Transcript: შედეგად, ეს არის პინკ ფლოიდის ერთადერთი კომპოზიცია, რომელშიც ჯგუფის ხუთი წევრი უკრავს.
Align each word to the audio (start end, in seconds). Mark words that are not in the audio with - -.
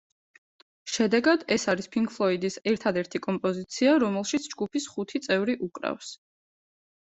შედეგად, 0.93 1.43
ეს 1.55 1.65
არის 1.73 1.89
პინკ 1.97 2.15
ფლოიდის 2.15 2.57
ერთადერთი 2.73 3.23
კომპოზიცია, 3.27 3.95
რომელშიც 4.07 4.51
ჯგუფის 4.57 4.91
ხუთი 4.97 5.25
წევრი 5.31 5.61
უკრავს. 5.71 6.15